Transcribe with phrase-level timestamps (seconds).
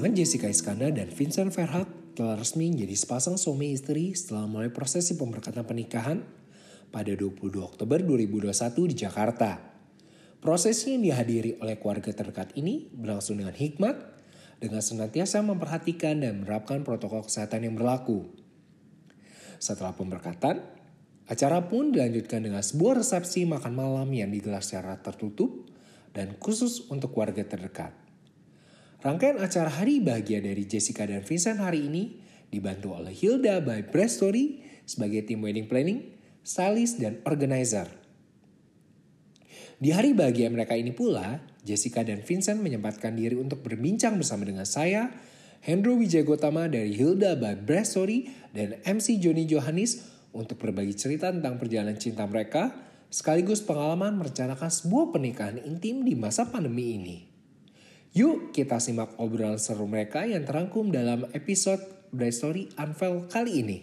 [0.00, 5.12] Pasangan Jessica Iskandar dan Vincent Verhaat telah resmi menjadi sepasang suami istri setelah mulai prosesi
[5.12, 6.24] pemberkatan pernikahan
[6.88, 8.48] pada 22 Oktober 2021
[8.88, 9.60] di Jakarta.
[10.40, 14.00] Prosesi yang dihadiri oleh keluarga terdekat ini berlangsung dengan hikmat,
[14.56, 18.24] dengan senantiasa memperhatikan dan menerapkan protokol kesehatan yang berlaku.
[19.60, 20.64] Setelah pemberkatan,
[21.28, 25.68] acara pun dilanjutkan dengan sebuah resepsi makan malam yang digelar secara tertutup
[26.16, 27.99] dan khusus untuk keluarga terdekat.
[29.00, 32.20] Rangkaian acara Hari Bahagia dari Jessica dan Vincent hari ini
[32.52, 36.12] dibantu oleh Hilda by Breast Story sebagai tim wedding planning,
[36.44, 37.88] stylist, dan organizer.
[39.80, 44.68] Di hari bahagia mereka ini pula, Jessica dan Vincent menyempatkan diri untuk berbincang bersama dengan
[44.68, 45.08] saya,
[45.64, 50.04] Hendro Wijagotama dari Hilda by Breast Story, dan MC Joni Johannes
[50.36, 52.76] untuk berbagi cerita tentang perjalanan cinta mereka,
[53.08, 57.29] sekaligus pengalaman merencanakan sebuah pernikahan intim di masa pandemi ini.
[58.10, 61.78] Yuk kita simak obrolan seru mereka yang terangkum dalam episode
[62.10, 63.78] Bright Story Unveil kali ini.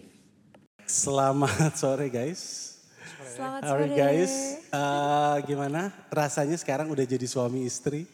[0.84, 2.76] Selamat sore guys.
[3.24, 3.88] Selamat sore.
[3.88, 4.60] guys.
[4.68, 8.04] Eh, gimana rasanya sekarang udah jadi suami istri?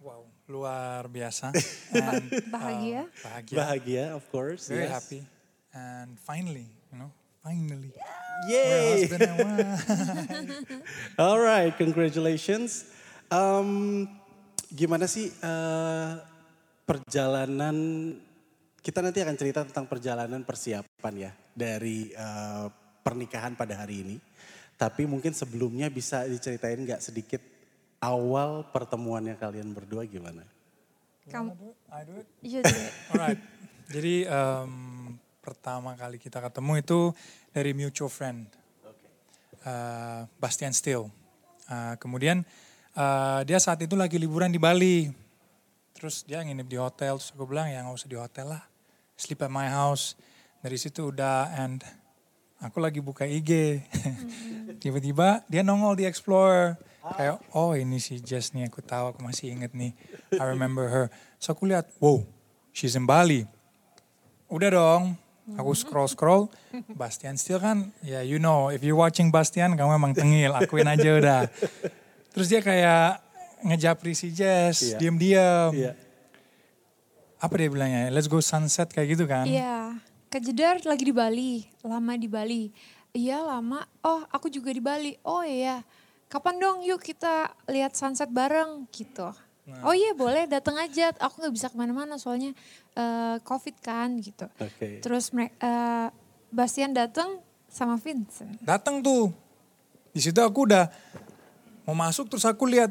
[0.00, 1.52] Wow, luar biasa.
[1.92, 3.04] And, Bahagia?
[3.04, 3.56] uh, bahagia.
[3.60, 4.72] Bahagia of course.
[4.72, 4.96] Very yes.
[4.96, 5.20] happy.
[5.76, 7.12] And finally, you know,
[7.44, 7.92] finally.
[8.48, 9.04] Yay.
[9.04, 9.84] husband and wife.
[11.20, 12.88] Alright, congratulations.
[13.28, 14.08] Um,
[14.70, 16.12] gimana sih eh,
[16.86, 17.76] perjalanan?
[18.80, 22.66] Kita nanti akan cerita tentang perjalanan persiapan ya dari eh,
[23.02, 24.16] pernikahan pada hari ini.
[24.76, 27.40] Tapi mungkin sebelumnya bisa diceritain nggak sedikit
[28.02, 30.44] awal pertemuannya kalian berdua gimana?
[31.26, 31.54] Kamu,
[31.90, 32.28] I do it.
[32.44, 32.90] iya deh.
[33.10, 33.40] Alright.
[33.90, 34.72] Jadi um,
[35.42, 37.00] pertama kali kita ketemu itu
[37.50, 38.46] dari mutual friend.
[39.66, 41.10] Uh, Bastian Steele.
[41.66, 42.46] Uh, kemudian
[42.96, 45.12] uh, dia saat itu lagi liburan di Bali.
[45.96, 47.20] Terus dia nginep di hotel.
[47.20, 48.64] Terus aku bilang ya nggak usah di hotel lah.
[49.16, 50.16] Sleep at my house.
[50.64, 51.84] Dari situ udah and
[52.60, 53.84] aku lagi buka IG.
[54.82, 56.76] Tiba-tiba dia nongol di Explorer.
[57.06, 59.94] Kayak oh ini si Jess nih aku tahu aku masih inget nih.
[60.34, 61.06] I remember her.
[61.38, 62.24] So aku lihat wow
[62.74, 63.46] she's in Bali.
[64.50, 65.04] Udah dong.
[65.46, 66.50] Aku scroll-scroll,
[66.98, 71.22] Bastian Steele kan, ya you know, if you watching Bastian, kamu emang tengil, akuin aja
[71.22, 71.40] udah.
[72.36, 73.24] Terus dia kayak
[73.64, 74.98] ngejapri si Jess, Iya.
[75.00, 75.72] diem-diem.
[75.72, 75.92] Iya.
[77.40, 79.48] Apa dia bilangnya, let's go sunset kayak gitu kan.
[79.48, 79.96] Iya,
[80.28, 82.68] Kak Jedar lagi di Bali, lama di Bali.
[83.16, 85.16] Iya lama, oh aku juga di Bali.
[85.24, 85.80] Oh iya,
[86.28, 89.32] kapan dong yuk kita lihat sunset bareng gitu.
[89.80, 92.52] Oh iya boleh datang aja, aku nggak bisa ke mana-mana soalnya
[92.92, 94.44] eh, covid kan gitu.
[94.60, 95.00] Oke.
[95.00, 96.12] Terus mereka
[96.52, 97.40] Bastian datang
[97.72, 98.60] sama Vincent.
[98.60, 99.32] Datang tuh.
[100.12, 100.86] Di situ aku udah
[101.86, 102.90] mau masuk terus aku lihat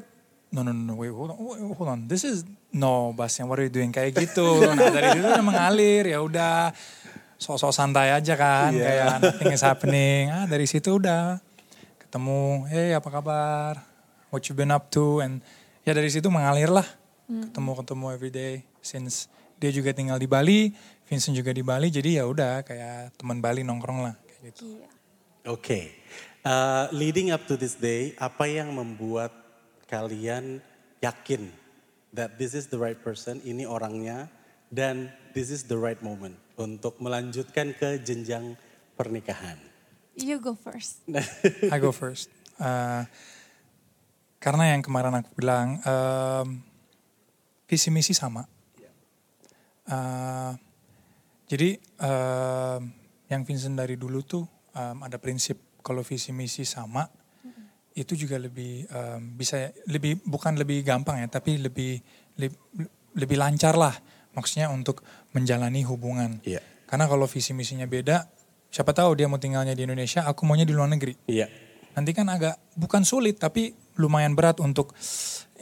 [0.50, 2.00] no no no wait hold on, wait, hold on.
[2.08, 4.64] This is no Bastian what are you doing kayak gitu.
[4.72, 6.72] Nah dari itu udah mengalir ya udah
[7.36, 8.84] sosok santai aja kan Iya.
[8.88, 10.32] kayak nothing is happening.
[10.32, 11.44] Ah dari situ udah
[12.00, 13.84] ketemu, hey apa kabar?
[14.32, 15.20] What you been up to?
[15.20, 15.44] And
[15.84, 16.88] ya dari situ mengalir lah.
[17.26, 19.28] Ketemu-ketemu everyday since
[19.58, 20.70] dia juga tinggal di Bali,
[21.04, 24.78] Vincent juga di Bali jadi ya udah kayak teman Bali nongkrong lah kayak gitu.
[24.80, 24.88] Iya.
[25.46, 25.80] Oke,
[26.46, 29.34] Uh, leading up to this day, apa yang membuat
[29.90, 30.62] kalian
[31.02, 31.50] yakin
[32.14, 34.30] that this is the right person, ini orangnya,
[34.70, 38.54] dan this is the right moment untuk melanjutkan ke jenjang
[38.94, 39.58] pernikahan?
[40.14, 41.02] You go first.
[41.74, 42.30] I go first.
[42.62, 43.10] Uh,
[44.38, 46.62] karena yang kemarin aku bilang, um,
[47.66, 48.46] visi misi sama.
[49.90, 50.54] Uh,
[51.50, 52.94] jadi um,
[53.34, 54.46] yang Vincent dari dulu tuh
[54.78, 57.06] um, ada prinsip kalau visi misi sama,
[57.94, 62.02] itu juga lebih um, bisa lebih bukan lebih gampang ya, tapi lebih
[62.42, 62.58] lebih,
[63.14, 63.94] lebih lancar lah.
[64.34, 66.42] Maksudnya untuk menjalani hubungan.
[66.44, 66.60] Iya.
[66.90, 68.28] Karena kalau visi misinya beda,
[68.68, 71.16] siapa tahu dia mau tinggalnya di Indonesia, aku maunya di luar negeri.
[71.32, 71.48] Iya,
[71.96, 74.92] Nanti kan agak bukan sulit tapi lumayan berat untuk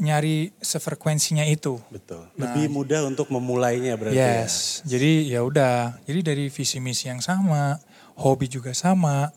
[0.02, 1.78] nyari sefrekuensinya itu.
[1.94, 2.26] betul.
[2.34, 4.42] Lebih mudah untuk memulainya berarti ya?
[4.42, 4.82] Yes.
[4.82, 6.02] Jadi ya udah.
[6.10, 7.78] Jadi dari visi misi yang sama,
[8.18, 9.30] hobi juga sama,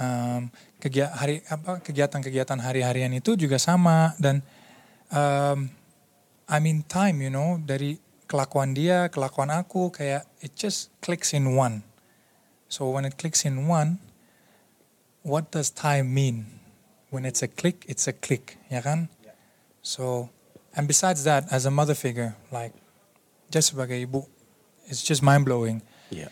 [0.00, 0.48] em,
[0.80, 4.40] kegia- hari apa kegiatan-kegiatan hari-harian itu juga sama dan
[6.50, 11.54] I mean time, you know, dari kelakuan dia, kelakuan aku kayak it just clicks in
[11.54, 11.82] one.
[12.70, 13.98] So when it clicks in one,
[15.26, 16.46] what does time mean?
[17.10, 19.10] When it's a click, it's a click, ya kan?
[19.82, 20.30] So,
[20.78, 22.70] and besides that, as a mother figure, like
[23.50, 24.22] just sebagai ibu,
[24.86, 25.82] it's just mind blowing.
[26.14, 26.30] Iya.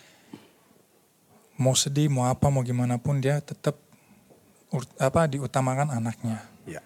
[1.58, 3.75] Mau sedih, mau apa, mau gimana pun dia tetap
[5.00, 6.46] apa diutamakan anaknya.
[6.62, 6.81] Iya.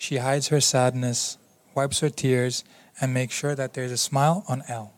[0.00, 1.36] She hides her sadness,
[1.76, 2.64] wipes her tears,
[2.96, 4.96] and make sure that there's a smile on L.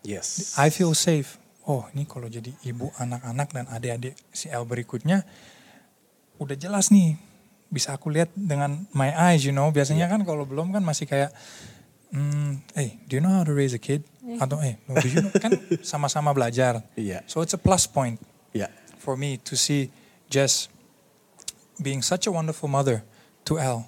[0.00, 0.56] Yes.
[0.56, 1.36] I feel safe.
[1.68, 5.20] Oh ini kalau jadi ibu anak-anak dan adik-adik si L berikutnya
[6.40, 7.20] udah jelas nih
[7.68, 11.28] bisa aku lihat dengan my eyes you know biasanya kan kalau belum kan masih kayak
[12.08, 14.00] hmm, hey do you know how to raise a kid
[14.40, 15.52] atau eh no, do you know kan
[15.84, 17.20] sama-sama belajar Iya.
[17.28, 18.16] so it's a plus point
[18.58, 18.68] Ya.
[18.98, 19.88] for me to see
[20.26, 20.66] Jess
[21.78, 23.06] being such a wonderful mother
[23.46, 23.86] to L.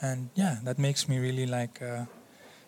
[0.00, 2.06] And yeah, that makes me really like, uh,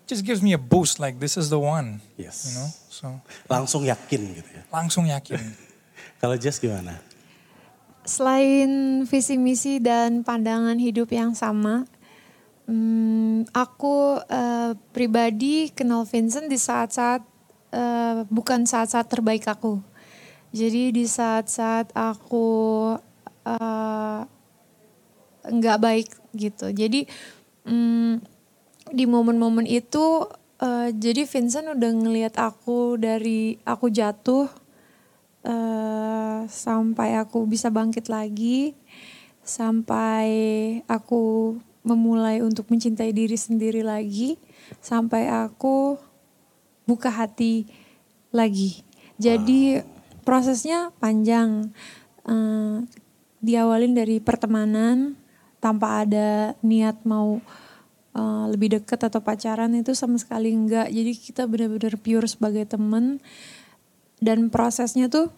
[0.04, 2.44] just gives me a boost like this is the one, Yes.
[2.46, 2.68] you know.
[2.90, 3.06] So
[3.48, 4.62] Langsung yakin gitu ya.
[4.68, 5.38] langsung yakin.
[6.20, 6.98] Kalau Jess gimana?
[8.02, 11.84] Selain visi misi dan pandangan hidup yang sama,
[12.66, 17.22] hmm, aku eh, pribadi kenal Vincent di saat-saat
[17.70, 19.78] eh, bukan saat-saat terbaik aku.
[20.50, 22.48] Jadi di saat-saat aku
[23.46, 24.20] eh,
[25.46, 26.74] nggak baik gitu.
[26.74, 27.06] Jadi
[27.66, 28.18] hmm,
[28.90, 30.26] di momen-momen itu,
[30.58, 34.50] eh, jadi Vincent udah ngelihat aku dari aku jatuh
[35.46, 38.74] eh, sampai aku bisa bangkit lagi,
[39.46, 40.26] sampai
[40.90, 44.36] aku memulai untuk mencintai diri sendiri lagi,
[44.84, 45.96] sampai aku
[46.84, 47.64] buka hati
[48.34, 48.82] lagi.
[49.16, 49.80] Jadi
[50.22, 51.72] prosesnya panjang.
[52.28, 52.76] Eh,
[53.40, 55.16] diawalin dari pertemanan
[55.60, 57.40] tanpa ada niat mau
[58.10, 60.90] eh, lebih dekat atau pacaran itu sama sekali enggak.
[60.92, 63.18] Jadi kita benar-benar pure sebagai teman
[64.20, 65.32] dan prosesnya tuh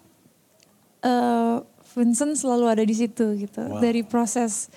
[1.03, 1.57] eh
[1.93, 3.77] Vincent selalu ada di situ gitu Wow.
[3.77, 4.73] dari proses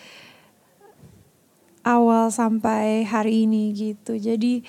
[1.80, 4.60] awal sampai hari ini gitu jadi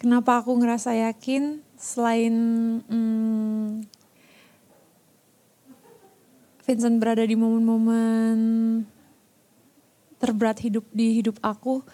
[0.00, 2.34] kenapa aku ngerasa yakin selain
[2.88, 3.84] hmm,
[6.66, 8.38] Vincent berada di momen-momen
[10.18, 11.86] terberat hidup di hidup aku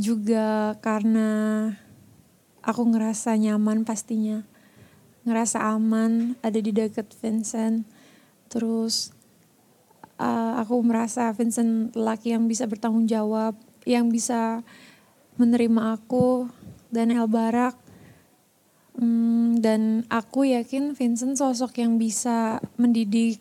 [0.00, 1.68] juga karena
[2.64, 4.40] aku ngerasa nyaman pastinya.
[5.26, 7.84] Ngerasa aman ada di dekat Vincent.
[8.48, 9.10] Terus
[10.16, 14.66] uh, aku merasa Vincent laki yang bisa bertanggung jawab yang bisa
[15.36, 16.50] menerima aku
[16.90, 17.85] dan El Barak
[18.96, 23.36] Hmm, dan aku yakin Vincent sosok yang bisa mendidik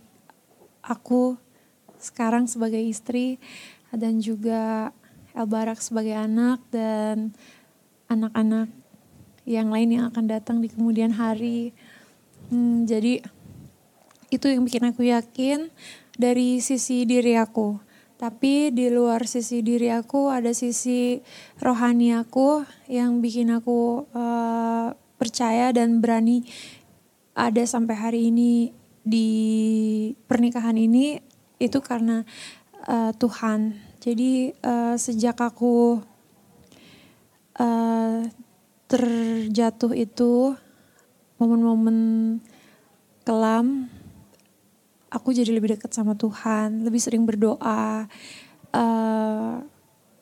[0.83, 1.39] aku
[1.95, 3.39] sekarang sebagai istri
[3.95, 4.91] dan juga
[5.31, 7.31] El Barak sebagai anak dan
[8.11, 8.67] anak-anak
[9.47, 11.71] yang lain yang akan datang di kemudian hari.
[12.51, 13.23] Hmm, jadi
[14.27, 15.71] itu yang bikin aku yakin
[16.19, 17.79] dari sisi diri aku.
[18.15, 21.19] Tapi di luar sisi diri aku ada sisi
[21.59, 24.89] rohani aku yang bikin aku eh,
[25.25, 26.45] percaya dan berani
[27.33, 28.69] ada sampai hari ini
[29.01, 29.29] di
[30.29, 31.17] pernikahan ini
[31.57, 32.21] itu karena
[32.85, 33.73] eh, Tuhan.
[33.97, 35.97] Jadi eh, sejak aku
[37.57, 38.29] eh,
[38.85, 40.53] terjatuh itu
[41.41, 41.97] momen-momen
[43.25, 43.89] kelam
[45.09, 48.05] aku jadi lebih dekat sama Tuhan, lebih sering berdoa.
[48.75, 49.55] eh,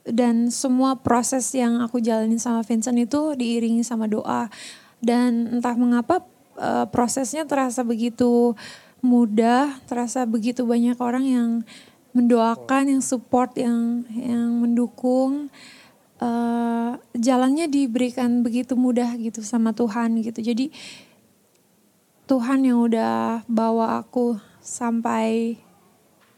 [0.04, 4.52] dan semua proses yang aku jalanin sama Vincent itu diiringi sama doa.
[5.04, 6.24] Dan entah mengapa
[6.56, 8.56] eh, prosesnya terasa begitu
[9.04, 11.50] mudah, terasa begitu banyak orang yang
[12.16, 15.51] mendoakan, yang support, yang yang mendukung.
[16.24, 20.39] Eh, jalannya diberikan begitu mudah gitu sama Tuhan gitu.
[20.39, 20.72] Jadi
[22.24, 25.60] Tuhan yang udah bawa aku sampai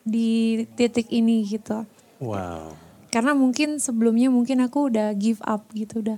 [0.01, 1.86] di titik ini gitu.
[2.18, 2.74] Wow.
[3.13, 6.18] Karena mungkin sebelumnya mungkin aku udah give up gitu, udah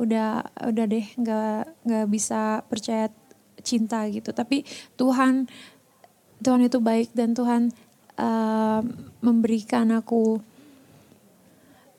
[0.00, 3.12] udah udah deh nggak nggak bisa percaya
[3.60, 4.32] cinta gitu.
[4.32, 4.64] Tapi
[4.96, 5.44] Tuhan
[6.40, 7.68] Tuhan itu baik dan Tuhan
[8.16, 8.80] eh,
[9.20, 10.40] memberikan aku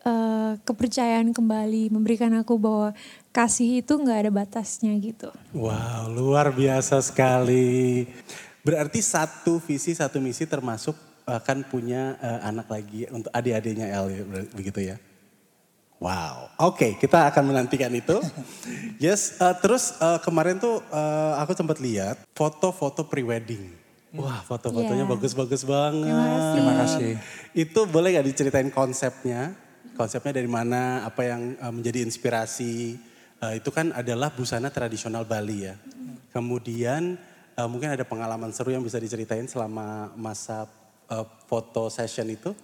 [0.02, 2.98] eh, kepercayaan kembali, memberikan aku bahwa
[3.30, 5.30] kasih itu nggak ada batasnya gitu.
[5.54, 8.10] Wow, luar biasa sekali.
[8.66, 10.98] Berarti satu visi, satu misi termasuk
[11.30, 14.24] akan punya eh, anak lagi untuk adik-adiknya El, ya,
[14.58, 14.98] begitu ya?
[16.02, 18.18] Wow, oke kita akan menantikan itu.
[18.98, 23.70] Yes, eh, terus eh, kemarin tuh eh, aku sempat lihat foto-foto pre-wedding.
[24.18, 25.12] Wah foto-fotonya Iya.
[25.14, 26.10] bagus-bagus banget.
[26.10, 26.52] Terima kasih.
[26.58, 27.12] Terima kasih.
[27.54, 29.54] Itu boleh gak diceritain konsepnya?
[29.94, 31.06] Konsepnya dari mana?
[31.06, 32.98] Apa yang eh, menjadi inspirasi?
[33.38, 35.78] Eh, itu kan adalah busana tradisional Bali ya.
[36.34, 37.14] Kemudian
[37.54, 40.66] eh, mungkin ada pengalaman seru yang bisa diceritain selama masa
[41.14, 42.58] eh, foto session itu?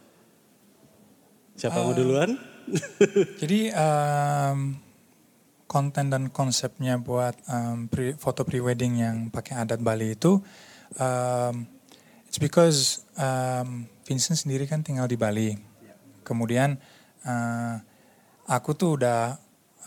[1.54, 2.57] Siapa mau duluan?
[3.42, 4.76] Jadi um,
[5.68, 10.40] konten dan konsepnya buat um, pre, foto pre-wedding yang pakai adat Bali itu,
[11.00, 11.56] um,
[12.28, 15.56] it's because um, Vincent sendiri kan tinggal di Bali.
[16.24, 16.80] Kemudian
[17.24, 17.76] uh,
[18.48, 19.40] aku tuh udah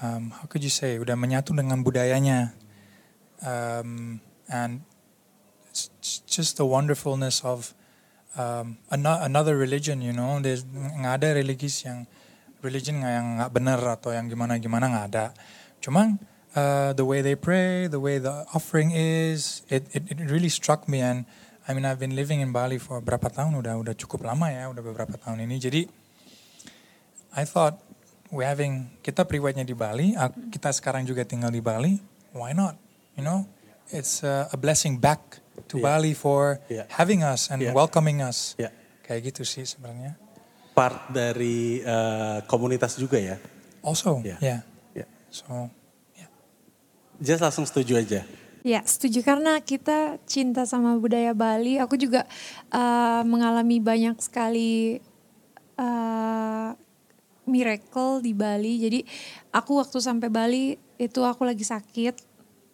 [0.05, 2.53] um, how could you say udah menyatu dengan budayanya
[3.45, 4.85] um, and
[6.29, 7.73] just the wonderfulness of
[8.37, 12.09] um, ano- another religion you know there's nggak ada religis yang
[12.61, 15.26] religion yang nggak benar atau yang gimana gimana nggak ada
[15.81, 16.21] cuman
[16.55, 20.85] uh, the way they pray the way the offering is it, it it really struck
[20.88, 21.25] me and
[21.69, 24.69] I mean I've been living in Bali for berapa tahun udah udah cukup lama ya
[24.69, 25.83] udah beberapa tahun ini jadi
[27.31, 27.79] I thought
[28.31, 30.14] we having kita priwetnya di Bali,
[30.50, 31.99] kita sekarang juga tinggal di Bali.
[32.35, 32.75] Why not?
[33.14, 33.47] You know,
[33.90, 35.38] it's uh, a blessing back
[35.71, 35.87] to Yeah.
[35.95, 36.87] Bali for Yeah.
[36.90, 37.75] having us and Yeah.
[37.75, 38.55] welcoming us.
[38.59, 38.71] Ya,
[39.07, 40.19] Kayak gitu sih sebenarnya.
[40.81, 43.37] Part dari eh, komunitas juga ya.
[43.85, 44.41] Also, Yeah.
[44.41, 44.61] yeah.
[44.97, 45.07] Ya.
[45.29, 45.69] So,
[47.21, 48.25] Just langsung setuju aja.
[48.65, 51.77] Ya, setuju karena kita cinta sama budaya Bali.
[51.77, 52.25] Aku juga
[52.73, 55.05] uh, mengalami banyak sekali
[55.77, 56.73] uh,
[57.45, 58.81] miracle di Bali.
[58.81, 59.01] Jadi
[59.53, 60.65] aku waktu sampai Bali
[60.97, 62.25] itu aku lagi sakit.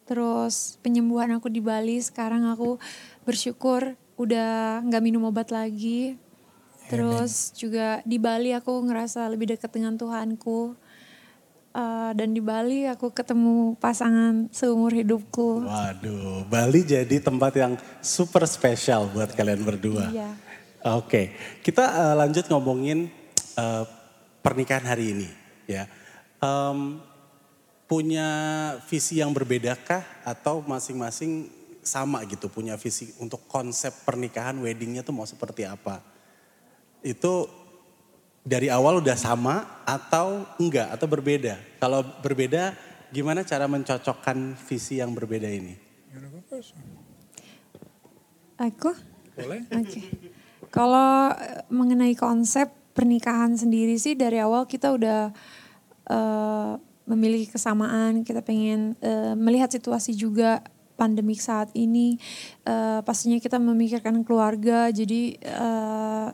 [0.07, 1.99] Terus penyembuhan aku di Bali.
[1.99, 2.79] Sekarang aku
[3.27, 6.15] bersyukur udah nggak minum obat lagi.
[6.87, 10.75] Terus juga di Bali aku ngerasa lebih dekat dengan Tuhanku.
[11.77, 15.61] Uh, dan di Bali aku ketemu pasangan seumur hidupku.
[15.61, 20.09] Waduh, Bali jadi tempat yang super spesial buat kalian berdua.
[20.09, 20.31] Iya.
[20.97, 23.11] Oke, kita eh, lanjut ngomongin
[23.59, 23.83] eh,
[24.39, 25.29] pernikahan hari ini,
[25.67, 25.89] ya.
[26.39, 27.01] Em,
[27.89, 28.29] punya
[28.87, 31.49] visi yang berbedakah atau masing-masing
[31.81, 36.16] sama gitu punya visi untuk konsep pernikahan weddingnya tuh mau seperti apa?
[37.01, 37.49] Itu
[38.47, 41.59] dari awal udah sama atau enggak atau berbeda?
[41.77, 42.71] Kalau berbeda,
[43.11, 45.87] gimana cara mencocokkan visi yang berbeda ini?
[46.47, 46.73] first?
[48.57, 48.95] Aku?
[49.37, 49.61] Boleh?
[49.69, 50.01] Oke.
[50.73, 55.29] Kalau eh, mengenai konsep pernikahan sendiri sih dari awal kita udah
[56.09, 56.73] eh,
[57.05, 58.25] memiliki kesamaan.
[58.25, 60.65] Kita pengen eh, melihat situasi juga
[60.97, 62.17] pandemik saat ini.
[62.65, 64.89] Eh, pastinya kita memikirkan keluarga.
[64.89, 65.37] Jadi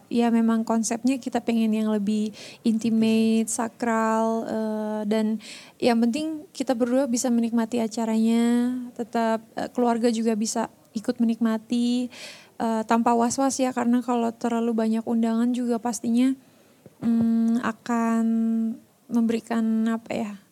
[0.08, 2.32] ya memang konsepnya kita pengen yang lebih
[2.64, 5.38] intimate, sakral eh, dan
[5.82, 8.76] yang penting kita berdua bisa menikmati acaranya.
[8.98, 12.08] Tetap eh, keluarga juga bisa ikut menikmati
[12.62, 16.38] eh, tanpa was-was ya karena kalau terlalu banyak undangan juga pastinya
[17.02, 18.26] mm, akan
[19.12, 20.43] memberikan apa ya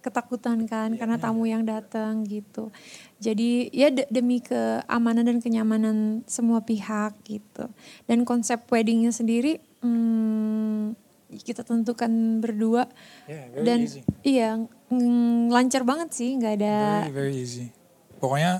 [0.00, 2.72] ketakutan kan karena tamu yang datang gitu.
[3.16, 7.68] Jadi ya de- demi keamanan dan kenyamanan semua pihak gitu.
[8.04, 10.96] Dan konsep weddingnya sendiri mm,
[11.30, 12.10] kita tentukan
[12.42, 12.90] berdua
[13.24, 14.00] Yeah, very dan easy.
[14.26, 14.58] iya
[14.90, 16.76] mm, lancar banget sih nggak ada
[17.06, 17.70] Very, very easy.
[18.18, 18.58] Pokoknya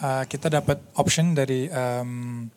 [0.00, 2.50] uh, kita dapat option dari um,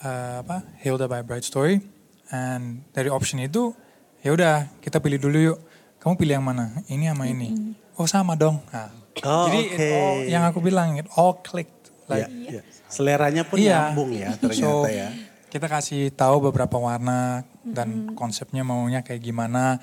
[0.00, 1.82] uh, apa Hilda by Bright Story,
[2.30, 3.74] and dari option itu
[4.22, 5.58] ya udah kita pilih dulu yuk.
[6.02, 6.74] Kamu pilih yang mana?
[6.90, 7.78] Ini sama ini.
[7.94, 8.58] Oh sama dong.
[8.74, 8.90] Nah,
[9.22, 9.86] Oh, jadi it oke.
[9.92, 11.92] all, yang aku bilang it all clicked.
[12.10, 12.62] Like, Ya, ya.
[12.88, 13.92] Seleranya pun Iya.
[13.94, 15.08] nyambung ya ternyata So, ya.
[15.46, 19.78] Kita kasih tahu beberapa warna dan konsepnya maunya kayak gimana.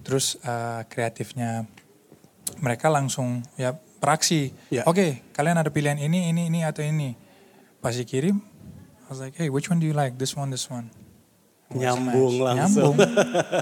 [0.00, 1.68] Terus uh, kreatifnya
[2.58, 4.50] mereka langsung ya beraksi.
[4.72, 4.82] Ya.
[4.88, 7.14] Oke, kalian ada pilihan ini, ini, ini atau ini.
[7.84, 10.16] Pas dikirim, I was like, hey, which one do you like?
[10.16, 10.88] This one, this one.
[11.70, 12.94] Nyambung langsung.
[12.94, 12.96] Nyambung.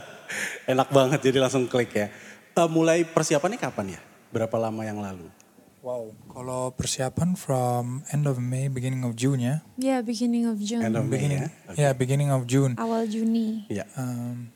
[0.73, 2.09] Enak banget jadi langsung klik ya.
[2.53, 4.01] Eh, mulai persiapannya kapan ya?
[4.29, 5.29] Berapa lama yang lalu?
[5.79, 6.11] Wow.
[6.29, 9.63] Kalau persiapan from end of May, beginning of June ya.
[9.79, 11.73] ya beginning of June End of May Beginning, ya?
[11.73, 12.75] ya beginning of June.
[12.77, 13.65] awal Juni.
[13.71, 13.87] Iya.
[13.95, 14.51] Um,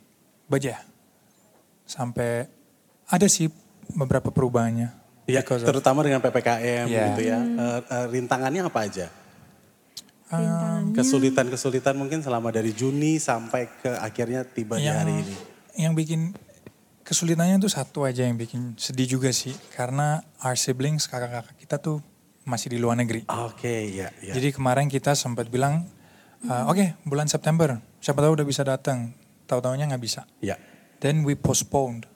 [0.51, 0.83] but yeah,
[1.87, 2.51] sampai
[3.07, 3.49] ada sih
[3.95, 4.91] beberapa perubahannya.
[5.31, 7.05] Iya, of- terutama dengan PPKM Iya.
[7.15, 7.39] gitu ya.
[7.39, 9.07] Eh, eh, rintangannya apa aja?
[10.41, 15.35] Um, Kesulitan-kesulitan mungkin selama dari Juni sampai ke akhirnya tiba di yang, hari ini.
[15.77, 16.33] yang bikin
[17.05, 19.53] kesulitannya tuh satu aja yang bikin sedih juga sih.
[19.77, 22.01] Karena our siblings, kakak-kakak kita tuh
[22.49, 23.29] masih di luar negeri.
[23.29, 24.33] Oke, ya, ya.
[24.35, 25.87] Jadi kemarin kita sempat bilang,
[26.49, 29.13] uh, oke bulan September, siapa tahu udah bisa datang.
[29.47, 30.25] Tahu-taunya nggak bisa.
[30.41, 30.57] ya.
[31.03, 32.07] Then we postponed.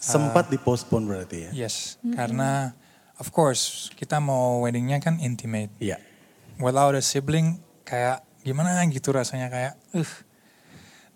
[0.00, 1.68] Sempat dipospon berarti ya?
[1.68, 2.72] Yes, karena
[3.20, 5.70] of course kita mau weddingnya kan intimate.
[5.78, 6.00] Iya.
[6.60, 10.12] Without a sibling kayak gimana gitu rasanya kayak uh.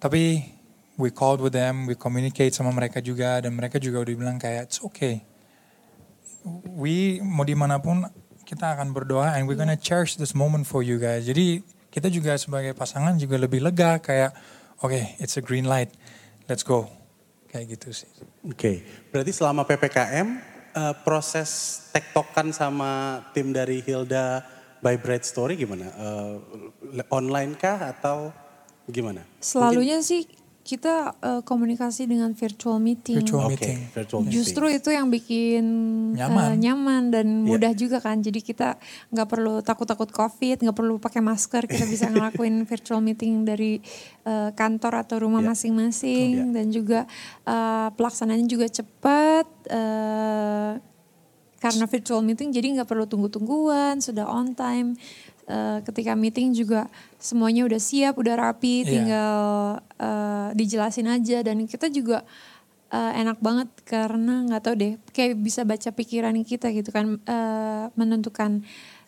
[0.00, 0.52] Tapi
[1.00, 4.68] we called with them, we communicate sama mereka juga dan mereka juga udah bilang kayak
[4.68, 5.24] it's okay.
[6.76, 8.04] We mau di mana pun
[8.44, 11.24] kita akan berdoa and we're gonna cherish this moment for you guys.
[11.24, 14.36] Jadi kita juga sebagai pasangan juga lebih lega kayak
[14.84, 15.88] oke okay, it's a green light,
[16.50, 16.84] let's go.
[17.48, 18.10] Kayak gitu sih.
[18.44, 20.28] Oke, berarti selama PPKM
[20.74, 24.42] eh, proses tektokan sama tim dari Hilda
[24.84, 25.88] by Bright Story gimana?
[25.88, 26.34] Eh,
[27.08, 28.28] online kah atau
[28.84, 29.24] gimana?
[29.40, 30.28] Selalunya sih
[30.60, 33.20] kita eh, komunikasi dengan virtual meeting.
[33.20, 33.78] Virtual Oke, meeting.
[33.92, 34.32] virtual meeting.
[34.32, 35.64] Justru itu yang bikin
[36.12, 36.56] eh, Nyaman.
[36.56, 37.44] nyaman dan Iya.
[37.44, 38.20] mudah juga kan.
[38.20, 41.64] Jadi kita nggak perlu takut-takut covid, nggak perlu pakai masker.
[41.64, 43.76] Kita bisa ngelakuin virtual meeting dari
[44.24, 45.48] eh, kantor atau rumah Iya.
[45.52, 47.04] masing-masing dan juga
[47.44, 49.44] eh, pelaksanaannya juga cepat.
[49.68, 50.72] eh,
[51.64, 54.92] karena virtual meeting jadi nggak perlu tunggu-tungguan, sudah on time.
[55.44, 58.88] Eh, ketika meeting juga semuanya udah siap, udah rapi, Iya.
[58.88, 59.36] tinggal
[59.96, 62.24] eh, dijelasin aja dan kita juga
[62.88, 67.84] eh, enak banget karena nggak tahu deh, kayak bisa baca pikiran kita gitu kan, eh,
[67.92, 68.62] menentukan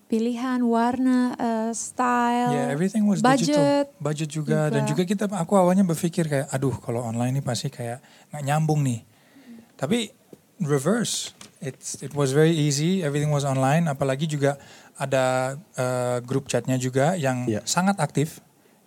[0.07, 3.55] pilihan, warna, eh, style, Yeah, everything was budget.
[3.55, 3.95] digital.
[3.99, 8.03] Budget juga dan juga kita aku awalnya berpikir kayak aduh kalau online ini pasti kayak
[8.31, 9.07] nggak nyambung nih.
[9.77, 10.11] Tapi
[10.63, 11.36] reverse.
[11.67, 14.55] It's it was very easy, everything was online apalagi juga
[14.95, 17.67] ada eh, grup chatnya juga yang Yeah.
[17.67, 18.39] sangat aktif.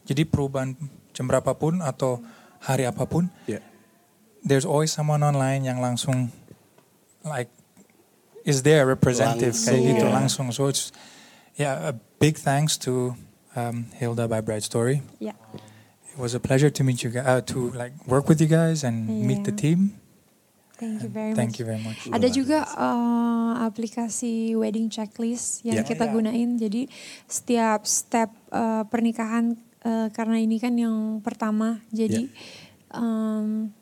[0.08, 0.80] Jadi perubahan
[1.12, 2.24] jam berapapun atau
[2.64, 3.60] hari apa pun Ya.
[4.42, 6.32] there's always someone online yang langsung
[7.22, 7.52] like
[8.48, 10.12] is there representative kayak Langsung, gitu ya.
[10.16, 10.48] langsung.
[10.56, 10.96] So it's
[11.60, 13.20] yeah a big thanks to
[13.60, 15.04] um, Hilda by Bright Story.
[15.20, 15.36] Ya.
[16.10, 18.88] It was a pleasure to meet you guys, uh, to like work with you guys
[18.88, 19.60] and meet the Yeah.
[19.76, 19.80] team.
[20.80, 21.60] Thank you very Thank much.
[21.60, 22.00] you very much.
[22.08, 25.84] Ada juga eh, aplikasi wedding checklist yang Ya.
[25.84, 26.56] kita gunain.
[26.56, 26.88] Jadi
[27.28, 31.84] setiap step eh, pernikahan eh, karena ini kan yang pertama.
[31.92, 32.32] Jadi
[32.90, 33.76] em,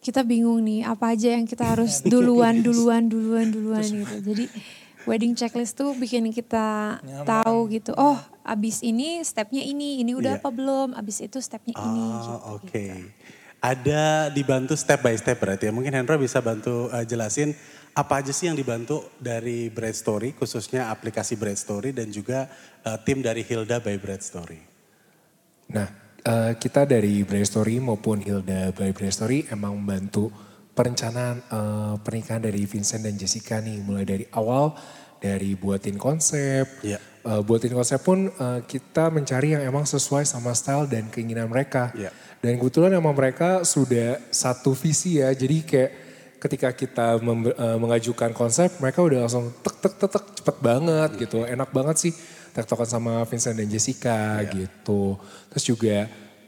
[0.00, 4.18] kita bingung nih apa aja yang kita harus duluan, duluan, duluan, duluan gitu.
[4.20, 4.44] Jadi
[5.04, 7.94] wedding checklist tuh bikin kita tahu gitu.
[7.94, 10.40] Oh, abis ini stepnya ini, ini udah Iya.
[10.42, 10.92] apa belum?
[10.92, 12.02] Abis itu stepnya ini.
[12.02, 12.36] Oh, gitu.
[12.60, 12.84] oke.
[13.64, 15.72] Ada dibantu step by step berarti ya.
[15.72, 17.56] Mungkin Hendra bisa bantu eh, jelasin
[17.96, 22.50] apa aja sih yang dibantu dari Bright Story, khususnya aplikasi Bright Story dan juga
[22.84, 24.60] eh, tim dari Hilda by Bright Story.
[25.72, 25.88] Nah,
[26.20, 30.28] eh, kita dari Bright Story maupun Hilda by Bright Story emang membantu
[30.74, 33.80] perencanaan eh, pernikahan dari Vincent dan Jessica nih.
[33.80, 34.74] Mulai dari awal,
[35.24, 36.68] dari buatin konsep.
[36.84, 37.00] Iya.
[37.00, 41.88] Eh, buatin konsep pun eh, kita mencari yang emang sesuai sama style dan keinginan mereka.
[41.96, 42.12] Iya.
[42.44, 45.32] Dan kebetulan emang mereka sudah satu visi ya.
[45.32, 45.90] Jadi kayak
[46.36, 51.10] ketika kita mem- eh, mengajukan konsep, mereka udah langsung tek tek tek tek cepet banget
[51.16, 51.48] gitu.
[51.48, 52.12] Enak banget sih
[52.52, 55.16] tektokan sama Vincent dan Jessica gitu.
[55.48, 55.96] Terus juga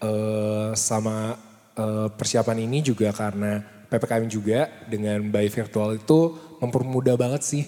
[0.05, 1.41] eh, sama
[1.73, 7.65] eh, persiapan ini juga karena PPKM juga dengan by virtual itu mempermudah banget sih.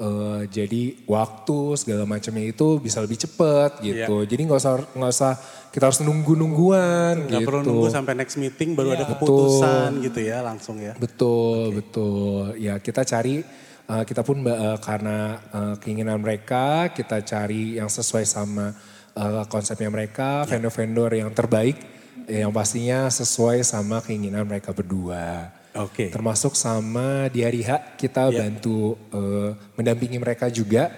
[0.00, 4.24] Eh, jadi waktu segala macamnya itu bisa lebih cepet gitu.
[4.24, 5.36] Jadi nggak usah nggak usah
[5.68, 7.48] kita harus nunggu nungguan Nggak gitu.
[7.52, 10.96] perlu nunggu sampai next meeting baru ada keputusan gitu ya langsung ya.
[10.96, 12.56] Betul, betul.
[12.56, 13.44] Ya kita cari,
[13.92, 18.72] uh, kita pun uh, karena uh, keinginan mereka, kita cari yang sesuai sama
[19.20, 21.76] uh, konsepnya mereka, vendor-vendor yang terbaik,
[22.24, 25.59] yang pastinya sesuai sama keinginan mereka berdua.
[25.78, 26.10] Oke.
[26.10, 30.90] Termasuk sama di hari H kita bantu uh, mendampingi mereka juga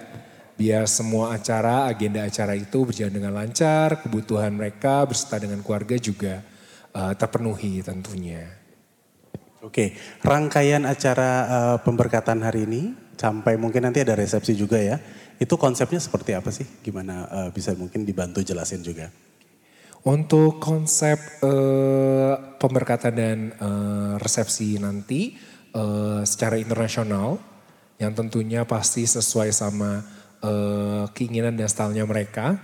[0.56, 6.40] biar semua acara, agenda acara itu berjalan dengan lancar, kebutuhan mereka berserta dengan keluarga juga
[6.96, 8.62] uh, terpenuhi tentunya.
[9.62, 9.94] Oke,
[10.26, 14.98] rangkaian acara eh, pemberkatan hari ini sampai mungkin nanti ada resepsi juga ya.
[15.38, 16.66] Itu konsepnya seperti apa sih?
[16.82, 19.06] Gimana eh, bisa mungkin dibantu jelasin juga?
[20.02, 21.14] Untuk konsep
[21.46, 25.38] eh, pemberkatan dan eh, resepsi nanti
[25.70, 27.38] eh, secara internasional
[28.02, 30.02] yang tentunya pasti sesuai sama
[30.42, 32.58] eh, keinginan dan stylenya mereka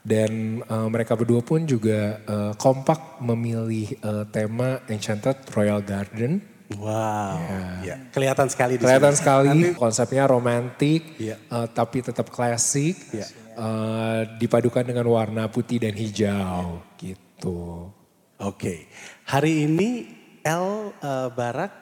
[0.00, 6.40] dan eh, mereka berdua pun juga eh, kompak memilih eh, tema Enchanted Royal Garden.
[6.68, 7.40] Wow,
[7.80, 7.96] ya.
[8.12, 9.20] kelihatan sekali di Kelihatan sini.
[9.20, 11.36] sekali konsepnya romantis Iya.
[11.36, 12.96] eh, tapi tetap klasik.
[13.12, 13.28] Iya.
[13.58, 17.90] Eh, dipadukan dengan warna putih dan hijau gitu.
[18.38, 18.86] Oke,
[19.26, 20.06] hari ini
[20.46, 21.72] El eh, Barak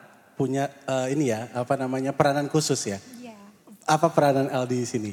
[0.41, 2.99] punya eh, ini ya apa namanya peranan khusus ya.
[3.21, 3.37] Iya.
[3.85, 5.13] Apa peranan El di sini?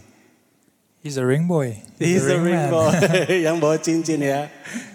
[1.03, 1.75] He's a ring boy.
[1.99, 2.71] He's a ring man.
[2.71, 2.95] boy
[3.45, 4.47] yang bawa cincin ya.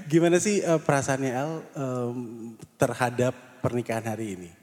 [0.09, 2.17] Gimana sih eh, perasaannya El em,
[2.81, 4.58] terhadap pernikahan hari ini?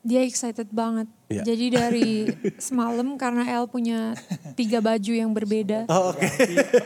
[0.00, 1.04] Dia excited banget.
[1.28, 1.42] Iya.
[1.44, 2.08] Jadi dari
[2.58, 4.16] semalam karena El punya
[4.56, 5.84] tiga baju yang berbeda.
[5.86, 6.24] Oh oke,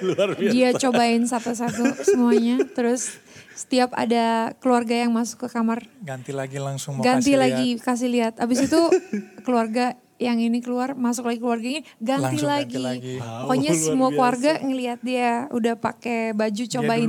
[0.03, 0.51] luar biasa.
[0.51, 2.59] Dia cobain satu-satu semuanya.
[2.75, 3.15] Terus
[3.55, 7.85] setiap ada keluarga yang masuk ke kamar, Ganti lagi langsung mau ganti kasih lagi lihat.
[7.87, 8.35] kasih lihat.
[8.43, 8.81] Abis itu
[9.47, 12.67] keluarga yang ini keluar, masuk lagi keluarga ini, ganti Langsung lagi.
[12.71, 13.15] ganti lagi.
[13.19, 14.15] Pokoknya semua biasa.
[14.15, 17.09] keluarga ngelihat dia udah pakai baju Dia cobain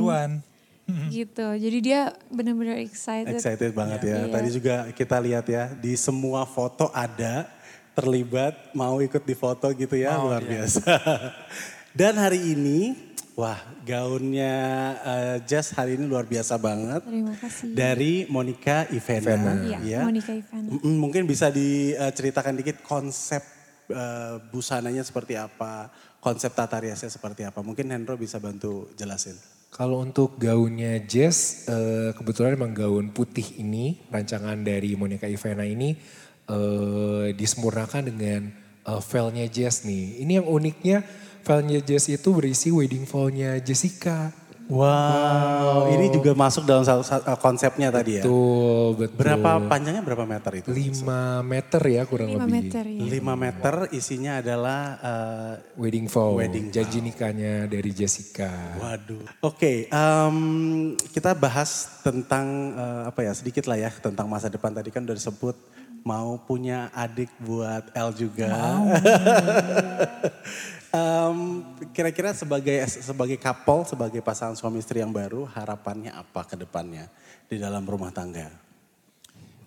[0.86, 1.10] duluan.
[1.10, 1.48] gitu.
[1.58, 3.34] Jadi dia benar-benar excited.
[3.34, 4.18] Excited banget ya.
[4.26, 4.34] Iya.
[4.34, 7.50] Tadi juga kita lihat ya di semua foto ada
[7.96, 10.84] terlibat mau ikut di foto gitu ya luar biasa.
[12.00, 12.80] Dan hari ini
[13.36, 14.56] Wah, gaunnya
[15.04, 17.04] uh, Jess hari ini luar biasa banget.
[17.04, 17.76] Terima kasih.
[17.76, 19.60] Dari Monica Ivena.
[19.60, 20.02] Iya, ya.
[20.08, 20.72] Monica Ivana.
[20.72, 23.44] Mm, Mungkin bisa diceritakan dikit konsep
[23.92, 25.92] uh, busananya seperti apa,
[26.24, 27.60] konsep tata riasnya seperti apa.
[27.60, 29.36] Mungkin Hendro bisa bantu jelasin.
[29.76, 35.92] Kalau untuk gaunnya Jess, eh, kebetulan emang gaun putih ini, rancangan dari Monica Ivana ini
[36.48, 38.56] eh, disempurnakan dengan
[38.88, 40.24] eh, veilnya Jess nih.
[40.24, 41.04] Ini yang uniknya,
[41.44, 44.32] veilnya Jess itu berisi wedding veilnya Jessica.
[44.66, 48.24] Wow, ini juga masuk dalam satu, satu- uh, konsepnya tadi ya.
[48.26, 49.18] Betul, betul.
[49.22, 50.70] Berapa panjangnya berapa meter itu?
[50.74, 52.50] 5 meter ya kurang 5 lebih.
[52.50, 53.00] meter ya.
[53.22, 58.50] 5 meter isinya adalah uh, Wedding vow, Wedding janji nikahnya dari Jessica.
[58.82, 59.22] Waduh.
[59.46, 60.38] Oke, em,
[61.14, 65.14] kita bahas tentang eh, apa ya sedikit lah ya tentang masa depan tadi kan udah
[65.14, 65.56] disebut
[66.06, 68.50] mau punya adik buat L juga.
[70.96, 71.40] Em,
[71.92, 77.12] Kira-kira sebagai sebagai couple, sebagai pasangan suami istri yang baru, harapannya apa ke depannya
[77.52, 78.48] di dalam rumah tangga?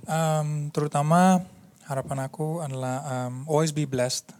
[0.08, 1.44] Um, terutama
[1.84, 4.32] harapan aku adalah um, always be blessed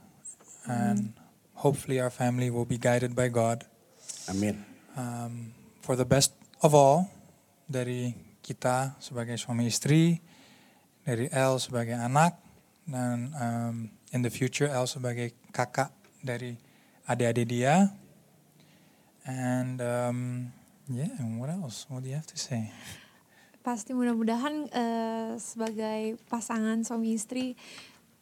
[0.64, 1.12] and
[1.53, 3.68] hopefully our family will be guided by God
[4.33, 4.64] Amin.
[4.96, 5.53] um,
[5.85, 6.33] for the best
[6.64, 7.12] of all
[7.68, 10.24] dari kita sebagai suami istri,
[11.05, 12.40] dari El sebagai anak
[12.88, 13.77] dan um,
[14.16, 15.92] in the future El sebagai kakak
[16.24, 16.57] dari
[17.09, 17.88] adik-adik dia.
[19.25, 20.18] And um,
[20.92, 21.09] yeah,
[21.40, 21.88] what else?
[21.88, 22.68] What do you have to say?
[23.64, 27.57] Pasti mudah-mudahan eh, sebagai pasangan suami istri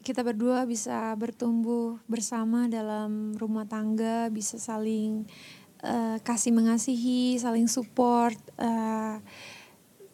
[0.06, 5.26] kita berdua bisa bertumbuh bersama dalam rumah tangga, bisa saling
[5.82, 9.18] eh, kasih mengasihi, saling support eh,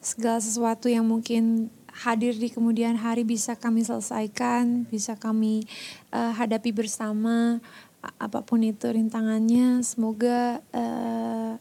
[0.00, 5.64] segala sesuatu yang mungkin hadir di kemudian hari bisa kami selesaikan, bisa kami
[6.08, 7.60] eh, hadapi bersama
[8.02, 9.80] apa pun itu rintangannya.
[9.86, 11.52] Semoga eh,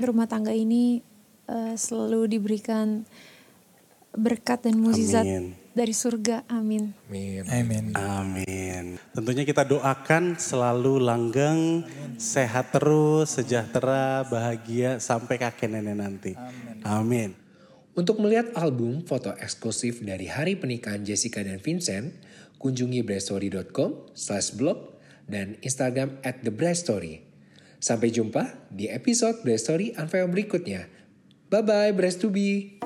[0.00, 1.04] rumah tangga ini
[1.48, 3.04] eh, selalu diberikan
[4.14, 5.58] berkat dan mukjizat Amin.
[5.74, 6.46] dari surga.
[6.46, 6.94] Amin.
[7.10, 7.42] Amin.
[7.50, 7.84] Amen.
[7.98, 8.84] Amin.
[9.10, 11.82] Tentunya kita doakan selalu langgeng,
[12.16, 16.32] sehat terus, sejahtera, bahagia sampai kakek nenek nanti.
[16.86, 17.34] Amin.
[17.94, 22.10] Untuk melihat album foto eksklusif dari hari pernikahan Jessica dan Vincent,
[22.58, 24.93] kunjungi brandstory.com slash blog
[25.24, 27.24] dan Instagram at the Brandstory.
[27.80, 30.88] Sampai jumpa di episode Brandstory Unveil berikutnya.
[31.52, 32.83] Bye-bye, Brand to be.